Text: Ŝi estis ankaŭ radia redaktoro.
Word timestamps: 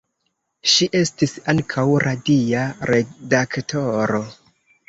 Ŝi 0.75 0.87
estis 0.99 1.35
ankaŭ 1.53 1.85
radia 2.05 2.65
redaktoro. 2.93 4.27